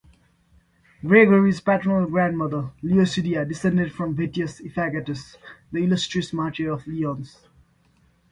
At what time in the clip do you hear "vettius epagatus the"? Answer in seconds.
4.15-5.83